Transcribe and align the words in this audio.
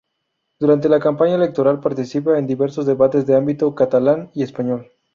Durante 0.57 0.89
la 0.89 0.99
campaña 0.99 1.35
electoral 1.35 1.79
participa 1.79 2.39
en 2.39 2.47
diversos 2.47 2.87
debates 2.87 3.27
de 3.27 3.35
ámbito 3.35 3.75
catalán 3.75 4.31
y 4.33 4.41
español. 4.41 4.89